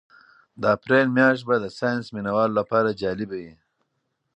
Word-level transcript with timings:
د 0.61 0.63
اپریل 0.75 1.07
میاشت 1.17 1.43
به 1.47 1.55
د 1.63 1.65
ساینس 1.79 2.05
مینه 2.13 2.31
والو 2.35 2.55
لپاره 2.59 2.97
جالبه 3.01 3.37
وي. 3.43 3.53